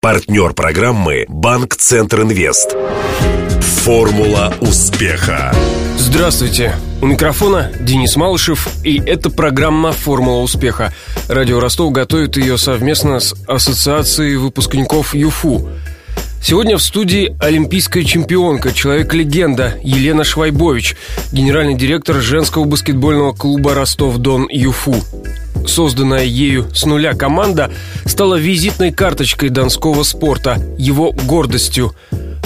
Партнер 0.00 0.52
программы 0.52 1.24
«Банк 1.28 1.74
Центр 1.74 2.22
Инвест». 2.22 2.76
Формула 3.82 4.54
успеха. 4.60 5.52
Здравствуйте. 5.96 6.76
У 7.02 7.06
микрофона 7.06 7.72
Денис 7.80 8.14
Малышев, 8.14 8.68
и 8.84 9.02
это 9.04 9.28
программа 9.28 9.90
«Формула 9.90 10.42
успеха». 10.42 10.94
Радио 11.28 11.58
Ростов 11.58 11.90
готовит 11.90 12.36
ее 12.36 12.58
совместно 12.58 13.18
с 13.18 13.34
Ассоциацией 13.48 14.36
выпускников 14.36 15.16
ЮФУ. 15.16 15.68
Сегодня 16.40 16.76
в 16.76 16.82
студии 16.82 17.36
олимпийская 17.40 18.04
чемпионка, 18.04 18.72
человек-легенда 18.72 19.80
Елена 19.82 20.22
Швайбович, 20.22 20.96
генеральный 21.32 21.74
директор 21.74 22.20
женского 22.20 22.66
баскетбольного 22.66 23.32
клуба 23.32 23.74
«Ростов-Дон 23.74 24.46
ЮФУ». 24.48 24.94
Созданная 25.68 26.24
ею 26.24 26.66
с 26.74 26.86
нуля 26.86 27.12
команда 27.12 27.70
стала 28.06 28.36
визитной 28.36 28.90
карточкой 28.90 29.50
донского 29.50 30.02
спорта, 30.02 30.56
его 30.78 31.12
гордостью. 31.12 31.94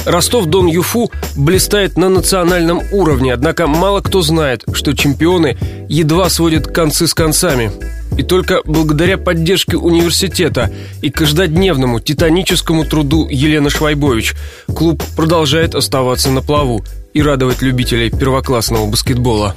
Ростов-Дон-Юфу 0.05 1.13
блистает 1.37 1.97
на 1.97 2.09
национальном 2.09 2.83
уровне, 2.91 3.33
однако 3.33 3.69
мало 3.69 4.01
кто 4.01 4.23
знает, 4.23 4.65
что 4.73 4.93
чемпионы 4.93 5.57
едва 5.89 6.29
сводят 6.29 6.67
концы 6.67 7.07
с 7.07 7.15
концами. 7.15 7.71
И 8.19 8.25
только 8.25 8.61
благодаря 8.65 9.17
поддержке 9.19 9.77
университета 9.77 10.73
и 11.01 11.09
каждодневному 11.09 12.01
титаническому 12.01 12.85
труду 12.85 13.29
Елены 13.31 13.71
Швайбович 13.71 14.35
клуб 14.75 15.03
продолжает 15.17 15.77
оставаться 15.77 16.31
на 16.31 16.43
плаву 16.43 16.85
и 17.15 17.23
радовать 17.23 17.63
любителей 17.63 18.11
первоклассного 18.11 18.87
баскетбола. 18.87 19.55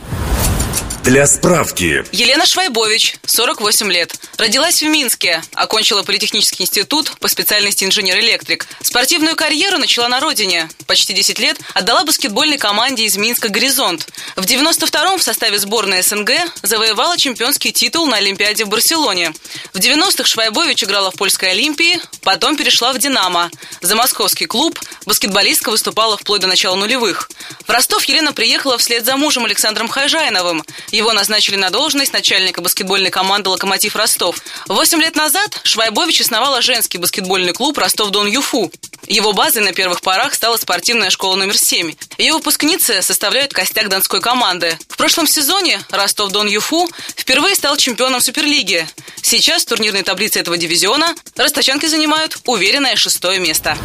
Для 1.06 1.28
справки. 1.28 2.04
Елена 2.12 2.48
Швайбович, 2.48 3.18
48 3.28 3.92
лет. 3.92 4.16
Родилась 4.40 4.82
в 4.82 4.88
Минске. 4.88 5.44
Окончила 5.54 6.02
политехнический 6.02 6.64
институт 6.64 7.12
по 7.20 7.28
специальности 7.28 7.84
инженер-электрик. 7.84 8.66
Спортивную 8.82 9.36
карьеру 9.36 9.78
начала 9.78 10.08
на 10.08 10.20
родине. 10.20 10.68
Почти 10.88 11.14
10 11.14 11.38
лет 11.38 11.60
отдала 11.76 12.06
баскетбольной 12.06 12.58
команде 12.58 13.04
из 13.04 13.18
Минска 13.18 13.50
«Горизонт». 13.50 14.08
В 14.36 14.46
92-м 14.46 15.20
в 15.20 15.24
составе 15.24 15.60
сборной 15.60 16.02
СНГ 16.02 16.32
завоевала 16.64 17.18
чемпионский 17.18 17.72
титул 17.72 18.08
на 18.08 18.18
Олимпиаде 18.18 18.66
в 18.66 18.70
Барселоне. 18.70 19.32
В 19.74 19.78
90-х 19.78 20.26
Швайбович 20.28 20.86
играла 20.86 21.12
в 21.12 21.16
польской 21.16 21.52
Олимпии, 21.52 22.02
потом 22.22 22.58
перешла 22.58 22.94
в 22.94 22.98
«Динамо». 22.98 23.52
За 23.82 23.96
московский 23.96 24.48
клуб 24.48 24.80
баскетболистка 25.06 25.70
выступала 25.70 26.18
вплоть 26.18 26.42
до 26.42 26.48
начала 26.48 26.76
нулевых. 26.76 27.30
В 27.68 27.70
Ростов 27.70 28.06
Елена 28.06 28.34
приехала 28.34 28.80
вслед 28.80 29.06
за 29.06 29.18
мужем 29.18 29.46
Александром 29.46 29.88
Хайжайновым. 29.88 30.64
Его 30.96 31.12
назначили 31.12 31.58
на 31.58 31.72
должность 31.72 32.14
начальника 32.14 32.62
баскетбольной 32.62 33.10
команды 33.10 33.50
«Локомотив 33.50 33.98
Ростов». 33.98 34.38
Восемь 34.68 35.02
лет 35.02 35.18
назад 35.18 35.60
Швайбович 35.64 36.22
основала 36.22 36.62
женский 36.62 36.98
баскетбольный 36.98 37.52
клуб 37.52 37.78
«Ростов-Дон-Юфу». 37.78 38.72
Его 39.06 39.34
базой 39.34 39.62
на 39.62 39.74
первых 39.74 40.00
порах 40.00 40.34
стала 40.34 40.56
спортивная 40.56 41.10
школа 41.10 41.36
номер 41.36 41.58
7. 41.58 41.94
Ее 42.18 42.32
выпускницы 42.32 43.02
составляют 43.02 43.52
костяк 43.52 43.90
донской 43.90 44.22
команды. 44.22 44.80
В 44.88 44.96
прошлом 44.96 45.28
сезоне 45.28 45.82
Ростов-Дон-Юфу 45.90 46.90
впервые 47.18 47.56
стал 47.56 47.76
чемпионом 47.76 48.22
Суперлиги. 48.22 48.88
Сейчас 49.22 49.64
в 49.64 49.68
турнирной 49.68 50.04
таблице 50.04 50.40
этого 50.40 50.56
дивизиона 50.56 51.14
ростовчанки 51.36 51.88
занимают 51.88 52.38
уверенное 52.46 52.96
шестое 52.96 53.40
место. 53.40 53.78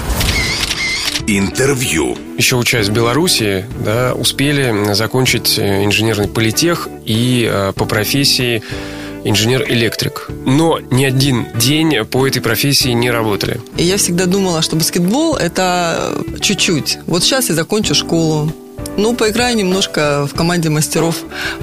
Интервью. 1.39 2.17
Еще 2.37 2.57
учась 2.57 2.89
в 2.89 2.93
Беларуси, 2.93 3.65
да, 3.85 4.15
успели 4.15 4.95
закончить 4.95 5.59
э, 5.59 5.85
инженерный 5.85 6.27
политех 6.27 6.89
и 7.05 7.49
э, 7.49 7.73
по 7.77 7.85
профессии 7.85 8.63
инженер-электрик. 9.23 10.29
Но 10.45 10.81
ни 10.91 11.05
один 11.05 11.47
день 11.55 12.05
по 12.07 12.27
этой 12.27 12.41
профессии 12.43 12.89
не 12.89 13.11
работали. 13.11 13.61
И 13.77 13.85
я 13.85 13.97
всегда 13.97 14.27
думала, 14.27 14.61
что 14.63 14.77
баскетбол– 14.77 15.37
это 15.37 16.19
чуть-чуть. 16.41 16.99
Вот 17.07 17.23
сейчас 17.23 17.49
я 17.49 17.55
закончу 17.55 17.95
школу, 17.95 18.53
ну, 19.01 19.15
поиграю 19.15 19.57
немножко 19.57 20.27
в 20.31 20.37
команде 20.37 20.69
мастеров 20.69 21.17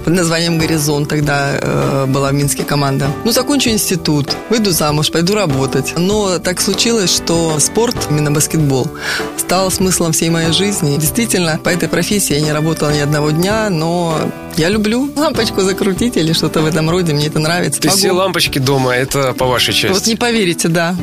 под 0.03 0.13
названием 0.13 0.57
«Горизонт». 0.57 1.09
Тогда 1.09 1.51
э, 1.53 2.05
была 2.07 2.29
в 2.29 2.33
Минске 2.33 2.63
команда. 2.63 3.07
Ну, 3.23 3.31
закончу 3.31 3.69
институт, 3.69 4.35
выйду 4.49 4.71
замуж, 4.71 5.11
пойду 5.11 5.35
работать. 5.35 5.93
Но 5.97 6.39
так 6.39 6.59
случилось, 6.59 7.15
что 7.15 7.59
спорт, 7.59 7.95
именно 8.09 8.31
баскетбол, 8.31 8.89
стал 9.37 9.71
смыслом 9.71 10.11
всей 10.11 10.29
моей 10.29 10.51
жизни. 10.51 10.97
Действительно, 10.97 11.59
по 11.63 11.69
этой 11.69 11.87
профессии 11.87 12.33
я 12.33 12.41
не 12.41 12.51
работала 12.51 12.91
ни 12.91 12.99
одного 12.99 13.31
дня, 13.31 13.69
но 13.69 14.17
я 14.57 14.69
люблю 14.69 15.09
лампочку 15.15 15.61
закрутить 15.61 16.17
или 16.17 16.33
что-то 16.33 16.61
в 16.61 16.65
этом 16.65 16.89
роде. 16.89 17.13
Мне 17.13 17.27
это 17.27 17.39
нравится. 17.39 17.79
То 17.81 17.87
есть 17.87 17.99
все 17.99 18.11
лампочки 18.11 18.59
дома, 18.59 18.95
это 18.95 19.33
по 19.33 19.45
вашей 19.45 19.73
части? 19.73 19.93
Вот 19.93 20.07
не 20.07 20.15
поверите, 20.15 20.67
да. 20.67 20.95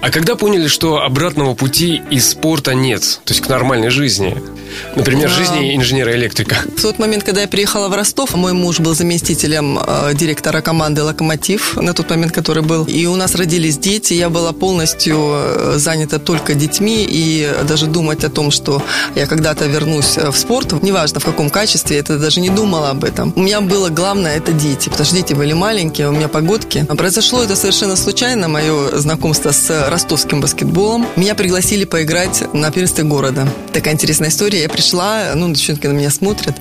А 0.00 0.10
когда 0.10 0.34
поняли, 0.34 0.66
что 0.66 1.02
обратного 1.02 1.54
пути 1.54 2.02
из 2.10 2.30
спорта 2.30 2.74
нет, 2.74 3.20
то 3.24 3.32
есть 3.32 3.42
к 3.42 3.48
нормальной 3.48 3.90
жизни? 3.90 4.36
Например, 4.96 5.28
жизни 5.28 5.76
инженера-электрика. 5.76 6.56
В 6.76 6.82
тот 6.82 6.98
момент, 6.98 7.24
когда 7.24 7.42
я 7.42 7.48
приехала 7.48 7.88
в 7.88 7.94
Ростов, 7.94 8.34
мой 8.34 8.52
муж 8.52 8.80
был 8.80 8.94
заместителем 8.94 9.78
э, 9.78 10.14
директора 10.14 10.60
команды 10.60 11.02
«Локомотив» 11.02 11.76
на 11.76 11.92
тот 11.92 12.10
момент, 12.10 12.32
который 12.32 12.62
был. 12.62 12.84
И 12.84 13.06
у 13.06 13.16
нас 13.16 13.34
родились 13.34 13.78
дети. 13.78 14.14
Я 14.14 14.28
была 14.28 14.52
полностью 14.52 15.16
э, 15.18 15.74
занята 15.76 16.18
только 16.18 16.54
детьми. 16.54 17.06
И 17.08 17.48
даже 17.68 17.86
думать 17.86 18.24
о 18.24 18.28
том, 18.28 18.50
что 18.50 18.82
я 19.14 19.26
когда-то 19.26 19.66
вернусь 19.66 20.16
э, 20.16 20.30
в 20.30 20.36
спорт, 20.36 20.82
неважно 20.82 21.20
в 21.20 21.24
каком 21.24 21.50
качестве, 21.50 21.98
это 21.98 22.18
даже 22.18 22.40
не 22.40 22.50
думала 22.50 22.90
об 22.90 23.04
этом. 23.04 23.32
У 23.36 23.40
меня 23.40 23.60
было 23.60 23.88
главное– 23.88 24.36
это 24.36 24.52
дети. 24.52 24.88
Потому 24.88 25.06
что 25.06 25.16
дети 25.16 25.34
были 25.34 25.52
маленькие, 25.52 26.08
у 26.08 26.12
меня 26.12 26.28
погодки. 26.28 26.86
Произошло 26.96 27.42
это 27.42 27.56
совершенно 27.56 27.96
случайно, 27.96 28.48
мое 28.48 28.98
знакомство 28.98 29.52
с 29.52 29.88
ростовским 29.88 30.40
баскетболом. 30.40 31.06
Меня 31.16 31.34
пригласили 31.34 31.84
поиграть 31.84 32.42
на 32.54 32.70
первенстве 32.70 33.04
города. 33.04 33.48
Такая 33.72 33.94
интересная 33.94 34.28
история. 34.30 34.59
Я 34.60 34.68
пришла, 34.68 35.32
ну, 35.34 35.50
девчонки 35.52 35.86
на 35.86 35.92
меня 35.92 36.10
смотрят. 36.10 36.56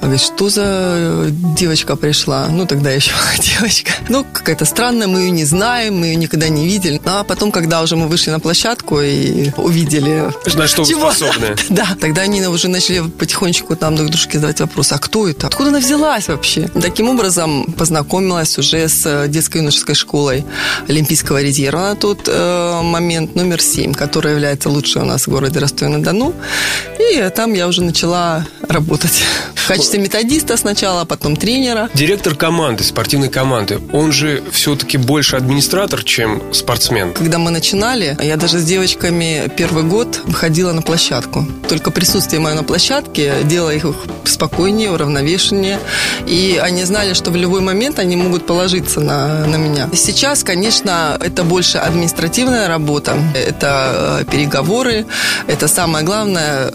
Говорит, 0.00 0.20
что 0.20 0.50
за 0.50 1.28
девочка 1.56 1.96
пришла? 1.96 2.48
Ну, 2.48 2.66
тогда 2.66 2.90
еще 2.90 3.12
девочка. 3.38 3.92
Ну, 4.10 4.26
какая-то 4.30 4.66
странная, 4.66 5.06
мы 5.06 5.20
ее 5.20 5.30
не 5.30 5.44
знаем, 5.44 5.98
мы 5.98 6.06
ее 6.06 6.16
никогда 6.16 6.48
не 6.48 6.66
видели. 6.66 7.00
Ну, 7.02 7.10
а 7.18 7.24
потом, 7.24 7.50
когда 7.50 7.80
уже 7.80 7.96
мы 7.96 8.08
вышли 8.08 8.30
на 8.30 8.40
площадку 8.40 9.00
и 9.00 9.50
увидели... 9.56 10.30
На 10.54 10.68
что 10.68 10.82
вы 10.82 10.94
способны. 10.94 11.56
Да, 11.70 11.96
тогда 11.98 12.22
они 12.22 12.42
уже 12.46 12.68
начали 12.68 13.00
потихонечку 13.08 13.76
там 13.76 13.96
друг 13.96 14.10
дружке 14.10 14.38
задавать 14.38 14.60
вопрос, 14.60 14.92
а 14.92 14.98
кто 14.98 15.28
это? 15.28 15.46
Откуда 15.46 15.70
она 15.70 15.78
взялась 15.78 16.28
вообще? 16.28 16.68
Таким 16.68 17.08
образом, 17.08 17.64
познакомилась 17.78 18.58
уже 18.58 18.88
с 18.88 19.28
детско-юношеской 19.28 19.94
школой 19.94 20.44
Олимпийского 20.88 21.40
резерва 21.40 21.90
на 21.90 21.96
тот 21.96 22.28
э, 22.28 22.80
момент, 22.82 23.34
номер 23.34 23.62
7, 23.62 23.94
которая 23.94 24.34
является 24.34 24.68
лучшей 24.68 25.02
у 25.02 25.04
нас 25.04 25.26
в 25.26 25.30
городе 25.30 25.58
Ростове-на-Дону. 25.58 26.34
И 26.98 27.29
там 27.30 27.54
я 27.54 27.68
уже 27.68 27.82
начала 27.82 28.46
работать 28.68 29.22
в 29.54 29.68
качестве 29.68 30.00
методиста 30.00 30.56
сначала, 30.56 31.02
а 31.02 31.04
потом 31.04 31.36
тренера. 31.36 31.88
Директор 31.94 32.34
команды, 32.34 32.84
спортивной 32.84 33.28
команды, 33.28 33.80
он 33.92 34.12
же 34.12 34.42
все-таки 34.52 34.96
больше 34.96 35.36
администратор, 35.36 36.02
чем 36.02 36.42
спортсмен. 36.52 37.12
Когда 37.12 37.38
мы 37.38 37.50
начинали, 37.50 38.16
я 38.20 38.36
даже 38.36 38.58
с 38.58 38.64
девочками 38.64 39.50
первый 39.56 39.84
год 39.84 40.20
выходила 40.24 40.72
на 40.72 40.82
площадку. 40.82 41.46
Только 41.68 41.90
присутствие 41.90 42.40
мое 42.40 42.54
на 42.54 42.64
площадке 42.64 43.34
делало 43.44 43.70
их 43.70 43.84
спокойнее, 44.24 44.90
уравновешеннее. 44.90 45.78
И 46.26 46.58
они 46.62 46.84
знали, 46.84 47.14
что 47.14 47.30
в 47.30 47.36
любой 47.36 47.60
момент 47.60 47.98
они 47.98 48.16
могут 48.16 48.46
положиться 48.46 49.00
на, 49.00 49.46
на 49.46 49.56
меня. 49.56 49.88
Сейчас, 49.92 50.42
конечно, 50.42 51.16
это 51.20 51.44
больше 51.44 51.78
административная 51.78 52.68
работа. 52.68 53.16
Это 53.34 54.22
э, 54.22 54.30
переговоры. 54.30 55.06
Это 55.46 55.68
самое 55.68 56.04
главное 56.04 56.70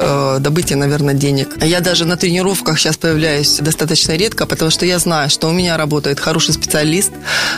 добытие, 0.46 0.78
наверное, 0.78 1.16
денег. 1.16 1.48
Я 1.64 1.80
даже 1.80 2.06
на 2.06 2.18
тренировках 2.18 2.78
сейчас 2.78 2.98
появляюсь 2.98 3.58
достаточно 3.58 4.12
редко, 4.16 4.46
потому 4.46 4.70
что 4.70 4.86
я 4.86 5.00
знаю, 5.00 5.28
что 5.32 5.50
у 5.50 5.52
меня 5.52 5.76
работает 5.76 6.20
хороший 6.20 6.54
специалист. 6.54 7.12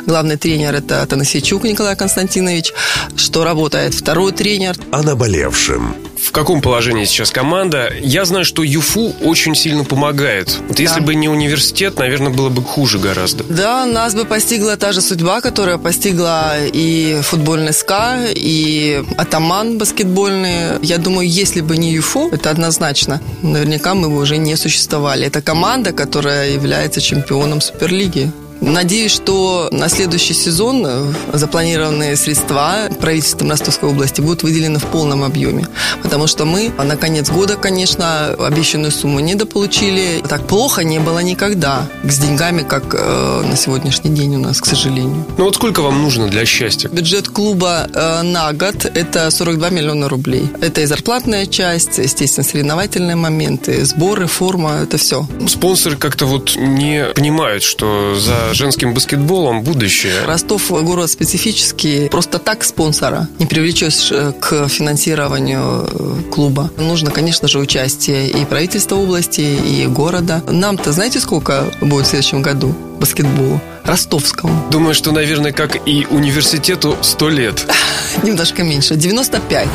Главный 0.06 0.38
тренер– 0.38 0.74
это 0.76 1.06
Танасичук 1.06 1.64
Николай 1.64 1.98
Константинович. 1.98 2.72
Что 3.18 3.44
работает 3.44 3.94
второй 3.94 4.32
тренер. 4.32 4.78
О 4.92 5.04
наболевшем. 5.04 5.96
В 6.18 6.32
каком 6.32 6.62
положении 6.62 7.06
сейчас 7.06 7.32
команда? 7.32 7.92
Я 8.02 8.26
знаю, 8.26 8.46
что 8.46 8.64
ЮФУ 8.64 9.16
очень 9.22 9.56
сильно 9.56 9.84
помогает. 9.84 10.58
Вот 10.68 10.78
да. 10.78 10.84
если 10.84 11.00
бы 11.00 11.16
не 11.16 11.30
университет, 11.30 12.00
наверное, 12.00 12.32
было 12.32 12.50
бы 12.50 12.64
хуже 12.64 13.00
гораздо. 13.00 13.44
Да, 13.44 13.86
нас 13.86 14.16
бы 14.16 14.26
постигла 14.26 14.78
та 14.78 14.92
же 14.92 15.02
судьба, 15.02 15.42
которая 15.42 15.78
постигла 15.78 16.56
и 16.66 17.20
футбольный 17.24 17.74
СКА, 17.74 18.26
и 18.34 19.04
атаман 19.18 19.78
баскетбольный. 19.78 20.80
Я 20.82 20.98
думаю, 20.98 21.30
если 21.30 21.62
бы 21.62 21.78
не 21.78 21.94
ЮФУ, 21.94 22.30
это 22.32 22.50
однозначно. 22.50 23.22
Наверняка 23.42 23.94
мы 23.94 24.10
бы 24.10 24.18
уже 24.18 24.38
не 24.38 24.56
существовали. 24.56 25.28
Это 25.28 25.42
команда, 25.42 25.92
которая 25.92 26.52
является 26.52 27.02
чемпионом 27.02 27.62
Суперлиги 27.62 28.32
Надеюсь, 28.62 29.12
что 29.12 29.70
на 29.72 29.90
следующий 29.90 30.34
сезон 30.34 30.84
э, 30.86 31.14
запланированные 31.34 32.16
средства 32.16 32.90
правительством 33.00 33.52
Ростовской 33.52 33.90
области 33.90 34.22
будут 34.22 34.44
выделены 34.44 34.80
в 34.80 34.86
полном 34.86 35.24
объеме. 35.24 35.68
Потому 36.02 36.28
что 36.28 36.46
мы 36.46 36.72
на 36.78 36.98
конец 36.98 37.30
года, 37.30 37.56
конечно, 37.56 38.28
обещанную 38.34 38.92
сумму 38.92 39.20
недополучили. 39.20 40.24
Так 40.28 40.48
плохо 40.48 40.84
не 40.84 41.00
было 41.00 41.20
никогда 41.20 41.88
с 42.04 42.18
деньгами, 42.18 42.64
как 42.64 42.94
э, 42.94 43.44
на 43.48 43.56
сегодняшний 43.56 44.12
день 44.12 44.36
у 44.36 44.40
нас, 44.40 44.60
к 44.60 44.66
сожалению. 44.66 45.26
Ну 45.38 45.46
вот 45.46 45.56
сколько 45.56 45.82
вам 45.82 46.02
нужно 46.02 46.28
для 46.28 46.46
счастья? 46.46 46.90
Бюджет 46.90 47.28
клуба 47.30 47.88
э, 47.94 48.22
на 48.24 48.52
год– 48.54 48.86
это 48.94 49.30
42 49.30 49.70
миллиона 49.70 50.10
рублей. 50.10 50.50
Это 50.62 50.82
и 50.82 50.86
зарплатная 50.86 51.46
часть, 51.46 51.98
естественно, 51.98 52.46
соревновательные 52.46 53.16
моменты, 53.16 53.86
сборы, 53.86 54.28
форма, 54.28 54.80
это 54.84 54.98
все. 54.98 55.28
Спонсоры 55.48 55.96
как-то 55.98 56.26
вот 56.26 56.56
не 56.56 57.06
понимают, 57.14 57.64
что 57.64 58.16
за 58.16 58.47
женским 58.54 58.94
баскетболом 58.94 59.62
будущее. 59.62 60.26
Ростов 60.26 60.70
город 60.70 61.10
специфический. 61.10 62.10
Просто 62.10 62.40
так 62.40 62.64
спонсора 62.64 63.28
не 63.40 63.46
привлечешь 63.46 64.12
э, 64.12 64.34
к 64.40 64.68
финансированию 64.68 65.88
э, 65.90 66.32
клуба. 66.32 66.72
Нужно, 66.78 67.12
конечно 67.12 67.48
же, 67.48 67.60
участие 67.60 68.30
и 68.30 68.46
правительства 68.46 68.96
области, 68.96 69.42
и 69.42 69.86
города. 69.88 70.44
Нам-то 70.48 70.92
знаете, 70.92 71.20
сколько 71.20 71.66
будет 71.82 72.06
в 72.06 72.10
следующем 72.10 72.42
году 72.42 72.76
баскетболу? 73.00 73.62
Ростовскому. 73.84 74.70
Думаю, 74.70 74.94
что, 74.94 75.12
наверное, 75.12 75.54
как 75.54 75.88
и 75.88 76.06
университету, 76.10 76.98
100 77.02 77.30
лет. 77.30 77.66
Немножко 78.24 78.64
меньше. 78.64 78.96
95. 78.96 79.68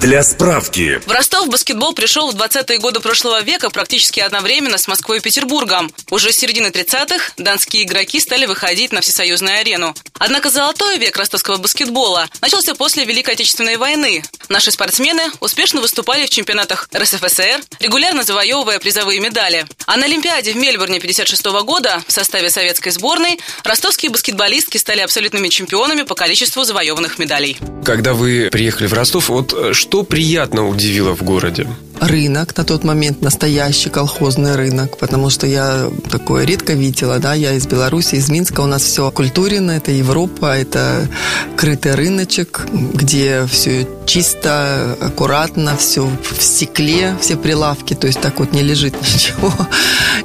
Для 0.00 0.22
справки. 0.22 1.00
В 1.06 1.10
Ростов 1.10 1.48
баскетбол 1.48 1.92
пришел 1.92 2.30
в 2.30 2.36
20-е 2.36 2.78
годы 2.78 3.00
прошлого 3.00 3.42
века 3.42 3.68
практически 3.68 4.20
одновременно 4.20 4.78
с 4.78 4.86
Москвой 4.86 5.18
и 5.18 5.20
Петербургом. 5.20 5.90
Уже 6.10 6.30
с 6.30 6.36
середины 6.36 6.68
30-х 6.68 7.32
донские 7.36 7.82
игроки 7.82 8.20
стали 8.20 8.46
выходить 8.46 8.92
на 8.92 9.00
всесоюзную 9.00 9.58
арену. 9.58 9.96
Однако 10.20 10.50
золотой 10.50 10.98
век 10.98 11.16
ростовского 11.16 11.56
баскетбола 11.56 12.28
начался 12.40 12.76
после 12.76 13.04
Великой 13.06 13.34
Отечественной 13.34 13.76
войны. 13.76 14.22
Наши 14.48 14.70
спортсмены 14.70 15.22
успешно 15.40 15.80
выступали 15.80 16.24
в 16.24 16.30
чемпионатах 16.30 16.88
РСФСР, 16.96 17.60
регулярно 17.80 18.22
завоевывая 18.22 18.78
призовые 18.78 19.20
медали. 19.20 19.66
А 19.86 19.96
на 19.96 20.06
Олимпиаде 20.06 20.52
в 20.52 20.56
Мельбурне 20.56 21.00
56 21.00 21.44
года 21.64 22.02
в 22.06 22.12
составе 22.12 22.48
советской 22.48 22.90
сборной 22.90 23.38
ростовские 23.64 24.10
баскетболистки 24.10 24.78
стали 24.78 25.00
абсолютными 25.00 25.48
чемпионами 25.48 26.02
по 26.02 26.14
количеству 26.14 26.64
завоеванных 26.64 27.18
медалей. 27.18 27.58
Когда 27.84 28.14
вы 28.14 28.48
приехали 28.50 28.86
в 28.86 28.94
Ростов, 28.94 29.28
вот 29.28 29.52
э, 29.52 29.72
что 29.74 30.02
приятно 30.02 30.66
удивило 30.66 31.14
в 31.14 31.22
городе? 31.22 31.66
Рынок 32.00 32.56
на 32.56 32.64
тот 32.64 32.84
момент 32.84 33.22
настоящий 33.22 33.90
колхозный 33.90 34.56
рынок, 34.56 34.98
потому 34.98 35.30
что 35.30 35.46
я 35.46 35.90
такое 36.10 36.44
редко 36.44 36.72
видела, 36.72 37.18
да, 37.18 37.34
я 37.34 37.52
из 37.52 37.66
Беларуси, 37.66 38.16
из 38.16 38.28
Минска, 38.28 38.60
у 38.60 38.66
нас 38.66 38.82
все 38.82 39.10
культурно, 39.10 39.72
это 39.72 39.90
Европа, 39.90 40.56
это 40.56 41.08
крытый 41.56 41.94
рыночек, 41.94 42.66
где 42.72 43.46
все 43.46 43.86
чисто, 44.06 44.96
аккуратно, 45.00 45.76
все 45.76 46.02
в 46.06 46.42
стекле, 46.42 47.16
все 47.20 47.36
прилавки, 47.36 47.94
то 47.94 48.06
есть 48.06 48.20
так 48.20 48.38
вот 48.38 48.52
не 48.52 48.62
лежит 48.62 48.94
ничего. 49.14 49.52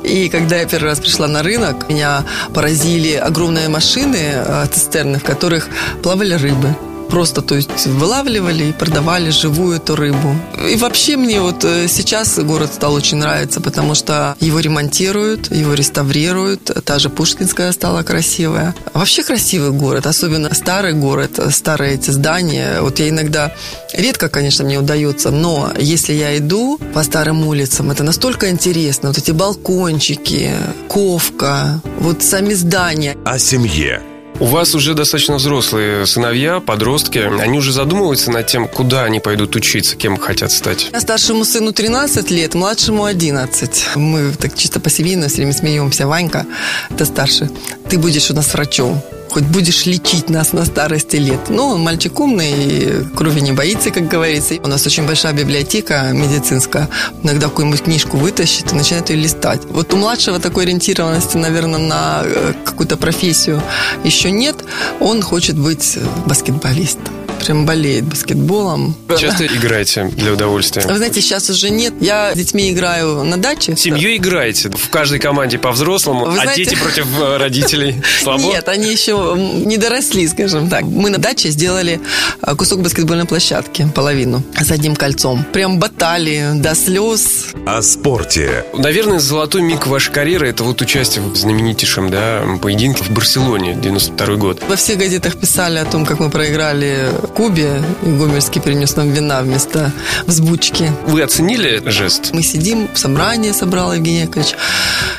И 0.04 0.30
когда 0.30 0.58
я 0.58 0.66
первый 0.66 0.88
раз 0.88 1.00
пришла 1.00 1.28
на 1.28 1.44
рынок, 1.44 1.90
меня 1.90 2.24
поразили 2.54 3.14
огромные 3.14 3.70
машины, 3.70 4.18
э, 4.18 4.66
цистерны, 4.72 5.20
в 5.20 5.24
которых 5.24 5.68
плавали 6.02 6.34
рыбы 6.34 6.76
просто, 7.14 7.44
то 7.44 7.54
есть 7.54 7.86
вылавливали 7.86 8.64
и 8.64 8.72
продавали 8.72 9.30
живую 9.30 9.78
эту 9.78 9.96
рыбу. 9.96 10.36
И 10.68 10.76
вообще 10.78 11.16
мне 11.16 11.42
вот 11.42 11.64
э, 11.64 11.88
сейчас 11.88 12.40
город 12.40 12.74
стал 12.74 12.96
очень 12.96 13.18
нравиться, 13.18 13.62
потому 13.62 13.94
что 13.94 14.36
его 14.40 14.60
ремонтируют, 14.60 15.52
его 15.52 15.76
реставрируют. 15.76 16.72
Та 16.86 16.98
же 16.98 17.10
Пушкинская 17.10 17.72
стала 17.72 18.02
красивая. 18.02 18.74
Вообще 18.96 19.22
красивый 19.24 19.70
город, 19.70 20.08
особенно 20.08 20.56
старый 20.56 20.94
город, 20.94 21.40
старые 21.52 21.94
эти 21.94 22.10
здания. 22.10 22.82
Вот 22.82 22.98
я 22.98 23.10
иногда, 23.10 23.52
редко, 23.94 24.28
конечно, 24.28 24.66
мне 24.66 24.80
удается, 24.80 25.30
но 25.30 25.72
если 25.78 26.14
я 26.14 26.36
иду 26.36 26.80
по 26.96 27.04
старым 27.04 27.48
улицам, 27.48 27.92
это 27.92 28.04
настолько 28.04 28.50
интересно. 28.50 29.10
Вот 29.10 29.20
эти 29.20 29.30
балкончики, 29.30 30.56
ковка, 30.88 31.80
вот 32.00 32.24
сами 32.24 32.56
здания. 32.56 33.16
О 33.24 33.38
семье. 33.38 34.02
У 34.40 34.46
вас 34.46 34.76
уже 34.76 34.94
достаточно 34.94 35.36
взрослые 35.36 36.06
сыновья, 36.06 36.60
подростки. 36.60 37.20
Они 37.40 37.58
уже 37.58 37.72
задумываются 37.72 38.32
над 38.32 38.48
тем, 38.48 38.68
куда 38.68 39.04
они 39.04 39.20
пойдут 39.20 39.56
учиться, 39.56 39.96
кем 39.96 40.18
хотят 40.18 40.52
стать. 40.52 40.90
Старшему 40.98 41.46
сыну 41.46 41.72
13 41.72 42.32
лет, 42.32 42.54
младшему 42.54 43.06
11. 43.06 43.96
Мы 43.96 44.34
так 44.34 44.56
чисто 44.56 44.80
по-семейно 44.80 45.28
все 45.28 45.38
время 45.38 45.54
смеемся. 45.54 46.08
Ванька, 46.08 46.46
это 46.90 47.06
старший. 47.06 47.50
Ты 47.90 47.98
будешь 47.98 48.32
у 48.32 48.34
нас 48.34 48.54
врачом 48.54 49.02
хоть 49.34 49.46
будешь 49.46 49.88
лечить 49.88 50.30
нас 50.30 50.54
на 50.54 50.64
старости 50.64 51.16
лет. 51.16 51.50
Но 51.50 51.70
он 51.70 51.82
мальчик 51.82 52.20
умный, 52.20 53.04
крови 53.16 53.40
не 53.40 53.52
боится, 53.52 53.90
как 53.90 54.08
говорится. 54.08 54.56
У 54.64 54.68
нас 54.68 54.86
очень 54.86 55.08
большая 55.08 55.34
библиотека 55.34 56.12
медицинская. 56.14 56.88
Иногда 57.24 57.48
какую-нибудь 57.48 57.82
книжку 57.82 58.18
вытащит 58.18 58.72
и 58.72 58.76
начинает 58.76 59.10
ее 59.10 59.16
листать. 59.16 59.62
Вот 59.70 59.92
у 59.94 59.98
младшего 59.98 60.40
такой 60.40 60.66
ориентированности, 60.66 61.38
наверное, 61.38 61.80
на 61.80 62.22
э, 62.24 62.54
какую-то 62.64 62.96
профессию 62.96 63.62
еще 64.04 64.30
нет. 64.30 64.56
Он 65.00 65.24
хочет 65.24 65.58
быть 65.58 65.98
баскетболистом 66.28 67.23
прям 67.46 67.66
болеет 67.66 68.06
баскетболом. 68.06 68.96
Часто 69.18 69.46
играете 69.48 70.06
для 70.06 70.34
удовольствия? 70.34 70.84
Вы 70.88 70.98
знаете, 70.98 71.22
сейчас 71.22 71.50
уже 71.50 71.70
нет. 71.70 71.94
Я 72.00 72.34
с 72.34 72.38
детьми 72.38 72.72
играю 72.72 73.24
на 73.24 73.38
даче. 73.38 73.76
Семью 73.76 74.16
играете? 74.16 74.70
В 74.70 74.90
каждой 74.90 75.20
команде 75.20 75.58
по-взрослому, 75.58 76.26
Вы 76.26 76.40
а 76.40 76.44
знаете... 76.44 76.66
дети 76.66 76.76
против 76.82 77.08
э, 77.20 77.38
родителей? 77.38 78.02
Слабо? 78.22 78.44
Нет, 78.44 78.68
они 78.68 78.92
еще 78.92 79.36
не 79.38 79.78
доросли, 79.78 80.28
скажем 80.28 80.70
так. 80.70 80.84
Мы 80.84 81.10
на 81.10 81.18
даче 81.18 81.50
сделали 81.50 82.00
э, 82.42 82.56
кусок 82.56 82.82
баскетбольной 82.82 83.26
площадки, 83.26 83.88
половину, 83.94 84.44
с 84.60 84.72
одним 84.72 84.96
кольцом. 84.96 85.46
Прям 85.52 85.80
батали 85.80 86.52
до 86.56 86.76
слез. 86.76 87.48
О 87.66 87.82
спорте. 87.82 88.66
Наверное, 88.74 89.20
золотой 89.20 89.62
миг 89.62 89.88
вашей 89.88 90.12
карьеры– 90.12 90.48
это 90.50 90.64
вот 90.64 90.82
участие 90.82 91.24
в 91.24 91.36
знаменитейшем 91.36 92.10
да, 92.10 92.44
поединке 92.62 93.04
в 93.04 93.12
Барселоне, 93.12 93.76
92 93.76 94.36
год. 94.36 94.62
Во 94.68 94.76
всех 94.76 94.98
газетах 94.98 95.38
писали 95.38 95.80
о 95.80 95.86
том, 95.86 96.06
как 96.06 96.20
мы 96.20 96.30
проиграли 96.30 97.10
Кубе, 97.34 97.82
и 98.04 98.06
Гомельский 98.06 98.62
принес 98.62 98.96
нам 98.96 99.12
вина 99.12 99.42
вместо 99.42 99.92
взбучки. 100.28 100.92
Вы 101.08 101.24
оценили 101.24 101.82
жест? 101.90 102.30
Мы 102.34 102.44
сидим, 102.44 102.88
собрание 102.94 103.54
собрал 103.54 103.94
Евгений 103.94 104.22
Яковлевич, 104.22 104.56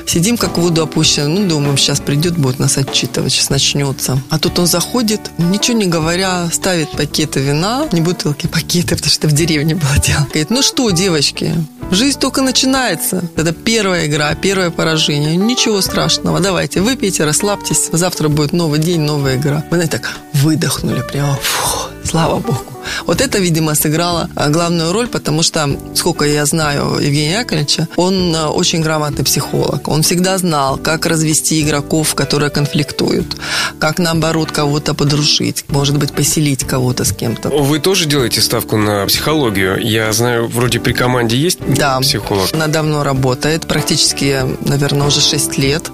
сидим 0.07 0.37
как 0.37 0.57
в 0.57 0.61
воду 0.61 0.83
опущено, 0.83 1.29
ну, 1.29 1.49
думаем, 1.49 1.77
сейчас 1.77 2.01
придет, 2.01 2.37
будет 2.39 2.59
нас 2.59 2.79
отчитывать, 2.79 3.33
сейчас 3.33 3.51
начнется. 3.51 4.19
А 4.31 4.39
тут 4.39 4.59
он 4.59 4.67
заходит, 4.67 5.21
ничего 5.39 5.77
не 5.77 5.87
говоря, 5.87 6.49
ставит 6.53 6.91
пакеты 6.91 7.41
вина, 7.41 7.87
не 7.93 8.01
бутылки, 8.01 8.47
пакеты, 8.47 8.95
потому 8.97 9.11
что 9.11 9.29
в 9.29 9.33
деревне 9.33 9.75
было 9.75 9.99
дело. 9.99 10.25
Говорит, 10.27 10.51
ну 10.51 10.63
что, 10.63 10.91
девочки, 10.91 11.53
Жизнь 11.95 12.19
только 12.19 12.43
начинается. 12.43 13.23
Это 13.37 13.53
первая 13.53 14.09
игра, 14.09 14.35
первое 14.35 14.71
поражение. 14.71 15.37
Ничего 15.37 15.81
страшного. 15.81 16.41
Давайте, 16.41 16.81
выпейте, 16.81 17.25
расслабьтесь. 17.25 17.89
Завтра 17.93 18.29
будет 18.29 18.53
новый 18.53 18.81
день, 18.81 19.03
новая 19.03 19.37
игра. 19.37 19.65
Мы, 19.71 19.77
знаете, 19.77 19.99
так 19.99 20.11
выдохнули 20.33 21.03
прямо. 21.09 21.37
Фу, 21.37 21.91
слава 22.05 22.41
богу. 22.41 22.74
Вот 23.07 23.21
это, 23.21 23.39
видимо, 23.39 23.75
сыграло 23.75 24.29
а, 24.35 24.49
главную 24.49 24.93
роль, 24.93 25.09
потому 25.09 25.43
что, 25.43 25.69
сколько 25.95 26.25
я 26.25 26.47
знаю 26.47 26.99
Евгения 27.01 27.39
Яковлевича, 27.39 27.89
он 27.97 28.35
а, 28.35 28.51
очень 28.51 28.83
грамотный 28.83 29.25
психолог. 29.25 29.89
Он 29.89 30.03
всегда 30.03 30.39
знал, 30.39 30.77
как 30.77 31.07
развести 31.07 31.61
игроков, 31.63 32.15
которые 32.15 32.51
конфликтуют, 32.51 33.37
как, 33.79 33.99
наоборот, 33.99 34.51
кого-то 34.51 34.95
подружить, 34.95 35.65
может 35.69 35.99
быть, 35.99 36.13
поселить 36.13 36.65
кого-то 36.65 37.05
с 37.05 37.13
кем-то. 37.13 37.49
Вы 37.51 37.79
тоже 37.79 38.07
делаете 38.07 38.41
ставку 38.41 38.77
на 38.77 39.07
психологию? 39.07 39.79
Я 39.81 40.13
знаю, 40.13 40.49
вроде 40.49 40.81
при 40.81 40.93
команде 40.93 41.37
есть 41.37 41.59
да, 41.67 42.01
психолог? 42.01 42.49
она 42.55 42.67
давно 42.67 43.05
работает, 43.05 43.67
практически, 43.67 44.43
наверное, 44.61 45.07
уже 45.07 45.21
6 45.21 45.59
лет. 45.59 45.91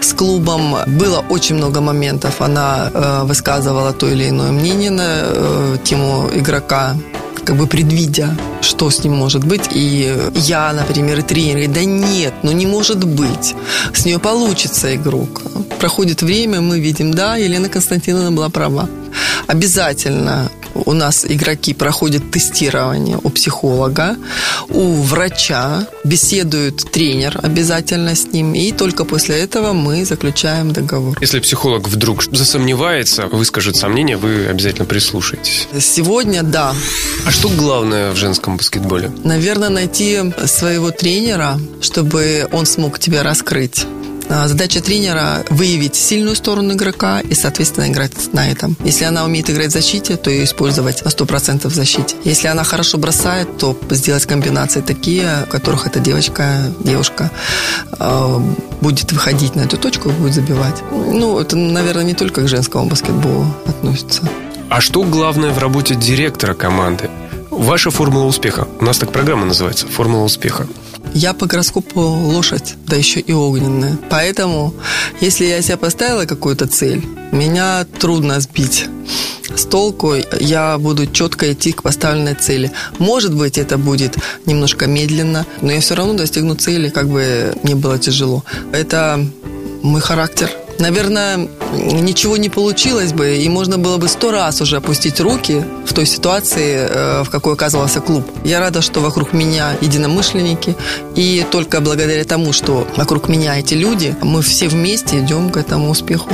С 0.00 0.12
клубом 0.12 0.76
было 0.86 1.24
очень 1.28 1.56
много 1.56 1.80
моментов. 1.80 2.40
Она 2.40 2.90
э, 2.92 3.22
высказывала 3.24 3.92
то 3.92 4.08
или 4.08 4.28
иное 4.28 4.52
мнение 4.52 4.90
на 4.90 5.02
э, 5.06 5.76
тему 5.84 6.29
игрока, 6.34 6.96
как 7.44 7.56
бы 7.56 7.66
предвидя, 7.66 8.36
что 8.60 8.90
с 8.90 9.02
ним 9.04 9.16
может 9.16 9.44
быть. 9.44 9.68
И 9.72 10.14
я, 10.34 10.72
например, 10.72 11.18
и 11.18 11.22
тренер, 11.22 11.68
да 11.70 11.84
нет, 11.84 12.34
ну 12.42 12.52
не 12.52 12.66
может 12.66 13.04
быть. 13.04 13.54
С 13.92 14.04
нее 14.04 14.18
получится 14.18 14.94
игрок. 14.94 15.42
Проходит 15.78 16.22
время, 16.22 16.60
мы 16.60 16.80
видим, 16.80 17.12
да, 17.12 17.36
Елена 17.36 17.68
Константиновна 17.68 18.32
была 18.32 18.48
права. 18.50 18.88
Обязательно 19.46 20.50
у 20.74 20.92
нас 20.92 21.24
игроки 21.28 21.74
проходят 21.74 22.30
тестирование 22.30 23.18
у 23.22 23.28
психолога, 23.30 24.16
у 24.68 24.94
врача, 25.02 25.86
беседует 26.04 26.90
тренер 26.90 27.38
обязательно 27.42 28.14
с 28.14 28.26
ним, 28.32 28.54
и 28.54 28.72
только 28.72 29.04
после 29.04 29.38
этого 29.38 29.72
мы 29.72 30.04
заключаем 30.04 30.72
договор. 30.72 31.18
Если 31.20 31.40
психолог 31.40 31.88
вдруг 31.88 32.24
засомневается, 32.24 33.26
выскажет 33.26 33.76
сомнение, 33.76 34.16
вы 34.16 34.46
обязательно 34.46 34.84
прислушаетесь. 34.84 35.68
Сегодня 35.78 36.42
да. 36.42 36.74
А 37.26 37.30
что 37.30 37.48
главное 37.48 38.12
в 38.12 38.16
женском 38.16 38.56
баскетболе? 38.56 39.10
Наверное, 39.24 39.68
найти 39.68 40.18
своего 40.46 40.90
тренера, 40.90 41.58
чтобы 41.80 42.48
он 42.52 42.66
смог 42.66 42.98
тебя 42.98 43.22
раскрыть 43.22 43.86
задача 44.30 44.80
тренера– 44.80 45.44
выявить 45.50 45.96
сильную 45.96 46.36
сторону 46.36 46.74
игрока 46.74 47.20
и, 47.20 47.34
соответственно, 47.34 47.88
играть 47.88 48.32
на 48.32 48.50
этом. 48.50 48.76
Если 48.84 49.04
она 49.04 49.24
умеет 49.24 49.50
играть 49.50 49.68
в 49.68 49.72
защите, 49.72 50.16
то 50.16 50.30
ее 50.30 50.44
использовать 50.44 51.04
на 51.04 51.08
100% 51.08 51.68
в 51.68 51.74
защите. 51.74 52.16
Если 52.24 52.46
она 52.48 52.64
хорошо 52.64 52.98
бросает, 52.98 53.58
то 53.58 53.76
сделать 53.90 54.26
комбинации 54.26 54.80
такие, 54.80 55.44
в 55.46 55.50
которых 55.50 55.86
эта 55.86 55.98
девочка, 56.00 56.72
девушка 56.80 57.30
э, 57.98 58.38
будет 58.80 59.12
выходить 59.12 59.56
на 59.56 59.62
эту 59.62 59.76
точку 59.76 60.10
и 60.10 60.12
будет 60.12 60.34
забивать. 60.34 60.82
Ну, 60.90 61.38
это, 61.38 61.56
наверное, 61.56 62.04
не 62.04 62.14
только 62.14 62.42
к 62.42 62.48
женскому 62.48 62.86
баскетболу 62.86 63.46
относится. 63.66 64.22
А 64.68 64.80
что 64.80 65.02
главное 65.02 65.50
в 65.50 65.58
работе 65.58 65.96
директора 65.96 66.54
команды? 66.54 67.10
Ваша 67.50 67.90
формула 67.90 68.26
успеха. 68.26 68.68
У 68.78 68.84
нас 68.84 68.98
так 68.98 69.12
программа 69.12 69.44
называется 69.44 69.88
«Формула 69.88 70.24
успеха». 70.24 70.68
Я 71.14 71.34
по 71.34 71.46
гороскопу 71.46 72.00
лошадь, 72.00 72.74
да 72.86 72.96
еще 72.96 73.20
и 73.20 73.32
огненная. 73.32 73.98
Поэтому, 74.10 74.74
если 75.20 75.44
я 75.44 75.62
себе 75.62 75.76
поставила 75.76 76.24
какую-то 76.24 76.66
цель, 76.66 77.04
меня 77.32 77.84
трудно 77.98 78.40
сбить 78.40 78.86
с 79.54 79.64
толку. 79.64 80.14
Я 80.38 80.78
буду 80.78 81.06
четко 81.06 81.52
идти 81.52 81.72
к 81.72 81.82
поставленной 81.82 82.34
цели. 82.34 82.70
Может 82.98 83.34
быть, 83.34 83.58
это 83.58 83.76
будет 83.76 84.16
немножко 84.46 84.86
медленно, 84.86 85.46
но 85.60 85.72
я 85.72 85.80
все 85.80 85.94
равно 85.94 86.14
достигну 86.14 86.54
цели, 86.54 86.88
как 86.88 87.08
бы 87.08 87.54
мне 87.62 87.74
было 87.74 87.98
тяжело. 87.98 88.44
Это 88.72 89.24
мой 89.82 90.00
характер– 90.00 90.50
наверное, 90.80 91.48
ничего 91.72 92.36
не 92.36 92.48
получилось 92.48 93.12
бы, 93.12 93.36
и 93.36 93.48
можно 93.48 93.78
было 93.78 93.96
бы 93.96 94.08
сто 94.08 94.30
раз 94.30 94.60
уже 94.60 94.76
опустить 94.76 95.20
руки 95.20 95.64
в 95.86 95.92
той 95.92 96.06
ситуации, 96.06 96.88
э, 96.88 97.22
в 97.22 97.30
какой 97.30 97.54
оказывался 97.54 98.00
клуб. 98.00 98.24
Я 98.44 98.60
рада, 98.60 98.82
что 98.82 99.00
вокруг 99.00 99.32
меня 99.32 99.76
единомышленники, 99.80 100.76
и 101.14 101.46
только 101.50 101.80
благодаря 101.80 102.24
тому, 102.24 102.52
что 102.52 102.86
вокруг 102.96 103.28
меня 103.28 103.58
эти 103.58 103.74
люди, 103.74 104.14
мы 104.22 104.42
все 104.42 104.68
вместе 104.68 105.20
идем 105.20 105.50
к 105.50 105.56
этому 105.56 105.90
успеху. 105.90 106.30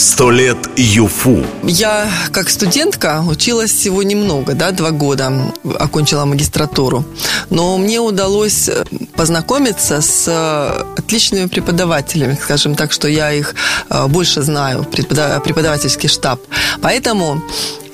Сто 0.00 0.30
лет 0.30 0.56
ЮФУ. 0.76 1.44
Я, 1.62 2.08
как 2.32 2.48
студентка, 2.48 3.22
училась 3.28 3.70
всего 3.70 4.02
немного, 4.02 4.54
да, 4.54 4.70
два 4.70 4.92
года, 4.92 5.52
окончила 5.78 6.24
магистратуру. 6.24 7.04
Но 7.50 7.76
мне 7.76 8.00
удалось 8.00 8.70
э, 8.70 8.84
познакомиться 9.14 10.00
с 10.00 10.24
э, 10.26 10.84
отличными 10.96 11.48
преподавателями, 11.48 12.38
скажем 12.42 12.76
так, 12.76 12.92
что 12.92 13.08
я 13.08 13.30
их 13.30 13.54
э, 13.90 14.06
больше 14.06 14.40
знаю, 14.40 14.84
преподавательский 14.84 16.08
штаб. 16.08 16.40
Поэтому 16.80 17.42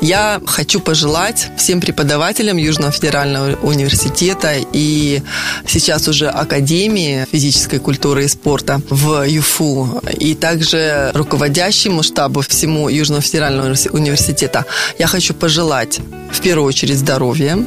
я 0.00 0.40
хочу 0.46 0.80
пожелать 0.80 1.50
всем 1.56 1.80
преподавателям 1.80 2.56
Южного 2.56 2.92
федерального 2.92 3.56
университета 3.62 4.54
и 4.72 5.22
сейчас 5.66 6.08
уже 6.08 6.28
Академии 6.28 7.26
физической 7.30 7.78
культуры 7.78 8.24
и 8.24 8.28
спорта 8.28 8.80
в 8.90 9.26
ЮФУ 9.26 10.02
и 10.18 10.34
также 10.34 11.10
руководящему 11.14 12.02
штабу 12.02 12.40
всему 12.40 12.88
Южного 12.88 13.22
федерального 13.22 13.74
университета 13.92 14.64
я 14.98 15.06
хочу 15.06 15.34
пожелать 15.34 16.00
в 16.30 16.40
первую 16.40 16.68
очередь 16.68 16.98
здоровья, 16.98 17.58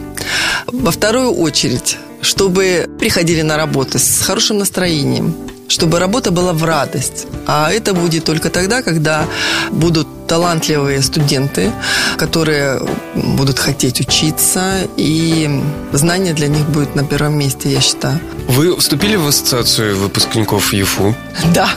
во 0.67 0.91
вторую 0.91 1.31
очередь 1.33 1.97
чтобы 2.21 2.89
приходили 2.99 3.41
на 3.41 3.57
работу 3.57 3.97
с 3.97 4.21
хорошим 4.21 4.57
настроением, 4.57 5.33
чтобы 5.67 5.99
работа 5.99 6.31
была 6.31 6.53
в 6.53 6.63
радость. 6.63 7.27
А 7.47 7.71
это 7.71 7.93
будет 7.93 8.25
только 8.25 8.49
тогда, 8.49 8.81
когда 8.81 9.25
будут 9.71 10.08
талантливые 10.29 11.01
студенты, 11.01 11.71
которые 12.17 12.79
будут 13.15 13.59
хотеть 13.59 13.99
учиться, 13.99 14.87
и 14.95 15.49
знание 15.91 16.33
для 16.33 16.47
них 16.47 16.69
будет 16.69 16.95
на 16.95 17.03
первом 17.03 17.37
месте, 17.37 17.69
я 17.69 17.81
считаю. 17.81 18.19
Вы 18.47 18.77
вступили 18.77 19.15
в 19.15 19.27
ассоциацию 19.27 19.97
выпускников 19.97 20.71
ЮФУ? 20.73 21.15
Да. 21.53 21.69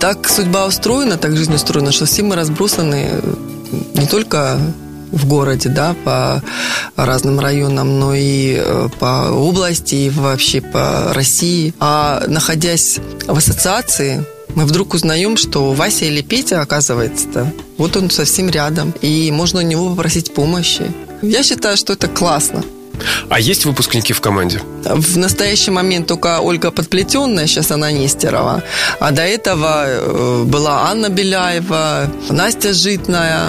Так 0.00 0.28
судьба 0.28 0.66
устроена, 0.66 1.16
так 1.16 1.36
жизнь 1.36 1.54
устроена, 1.54 1.92
что 1.92 2.04
все 2.04 2.22
мы 2.22 2.34
разбросаны 2.34 3.22
не 3.94 4.06
только 4.06 4.58
в 5.12 5.26
городе, 5.26 5.68
да, 5.68 5.94
по 6.04 6.42
разным 6.96 7.38
районам, 7.38 8.00
но 8.00 8.14
и 8.14 8.56
э, 8.58 8.88
по 8.98 9.30
области, 9.30 9.94
и 9.94 10.10
вообще 10.10 10.60
по 10.60 11.12
России. 11.14 11.72
А 11.78 12.24
находясь 12.26 12.98
в 13.26 13.38
ассоциации, 13.38 14.24
мы 14.54 14.64
вдруг 14.64 14.94
узнаем, 14.94 15.36
что 15.36 15.72
Вася 15.72 16.04
или 16.04 16.22
Петя, 16.22 16.60
оказывается-то, 16.60 17.52
вот 17.78 17.96
он 17.96 18.10
совсем 18.10 18.48
рядом, 18.50 18.92
и 19.02 19.30
можно 19.30 19.60
у 19.60 19.62
него 19.62 19.90
попросить 19.90 20.34
помощи. 20.34 20.84
Я 21.22 21.42
считаю, 21.42 21.76
что 21.76 21.92
это 21.92 22.08
классно. 22.08 22.62
А 23.28 23.40
есть 23.40 23.64
выпускники 23.64 24.12
в 24.12 24.20
команде? 24.20 24.60
В 24.84 25.18
настоящий 25.18 25.70
момент 25.70 26.06
только 26.06 26.40
Ольга 26.40 26.70
Подплетенная, 26.70 27.46
сейчас 27.46 27.70
она 27.70 27.90
Нестерова. 27.90 28.62
А 29.00 29.10
до 29.10 29.22
этого 29.22 29.84
э, 29.86 30.42
была 30.44 30.90
Анна 30.90 31.08
Беляева, 31.08 32.10
Настя 32.30 32.72
Житная. 32.72 33.48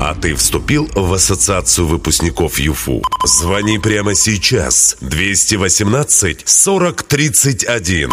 А 0.00 0.14
ты 0.14 0.34
вступил 0.34 0.88
в 0.94 1.12
ассоциацию 1.12 1.86
выпускников 1.86 2.58
ЮФУ? 2.58 3.02
Звони 3.24 3.78
прямо 3.78 4.14
сейчас. 4.14 4.96
218 5.00 6.48
40 6.48 7.02
31. 7.02 8.10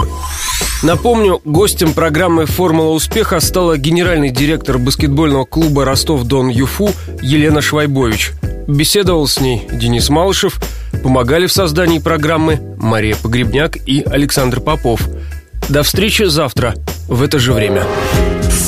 Напомню, 0.85 1.41
гостем 1.45 1.95
программы 1.95 2.45
«Формула 2.45 2.91
успеха» 2.91 3.39
стала 3.39 3.75
генеральный 3.75 4.29
директор 4.29 4.77
баскетбольного 4.77 5.43
клуба 5.43 5.83
«Ростов-Дон 5.83 6.49
ЮФУ» 6.49 6.91
Елена 7.23 7.59
Швайбович. 7.59 8.33
Беседовал 8.67 9.25
с 9.25 9.39
ней 9.39 9.67
Денис 9.71 10.09
Малышев, 10.09 10.61
помогали 11.01 11.47
в 11.47 11.51
создании 11.51 11.97
программы 11.97 12.59
Мария 12.77 13.15
Погребняк 13.15 13.77
и 13.87 14.03
Александр 14.03 14.61
Попов. 14.61 15.01
До 15.69 15.81
встречи 15.81 16.21
завтра 16.21 16.75
в 17.07 17.23
это 17.23 17.39
же 17.39 17.53
время. 17.53 17.83